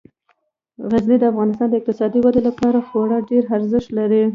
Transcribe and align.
غزني 0.91 1.17
د 1.19 1.23
افغانستان 1.31 1.67
د 1.69 1.75
اقتصادي 1.79 2.19
ودې 2.21 2.41
لپاره 2.49 2.77
خورا 2.87 3.17
ډیر 3.29 3.43
ارزښت 3.55 3.89
لري. 3.97 4.21